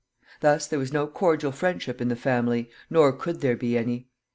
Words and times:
Thus 0.39 0.65
there 0.65 0.79
was 0.79 0.91
no 0.91 1.05
cordial 1.05 1.51
friendship 1.51 2.01
in 2.01 2.07
the 2.07 2.15
family, 2.15 2.71
nor 2.89 3.11
could 3.11 3.41
there 3.41 3.55
be 3.55 3.77
any. 3.77 4.07